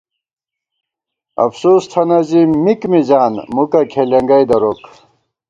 افُسوس 1.43 1.83
تھنہ 1.91 2.19
زِی 2.29 2.41
مِک 2.63 2.81
مِزان، 2.91 3.33
مُکہ 3.55 3.81
کھېلېنگَئ 3.91 4.43
دروک 4.49 4.81